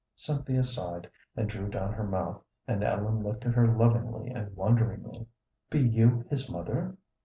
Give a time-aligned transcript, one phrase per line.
[0.15, 5.27] Cynthia sighed and drew down her mouth, and Ellen looked at her lovingly and wonderingly.
[5.69, 6.97] "Be you his mother?"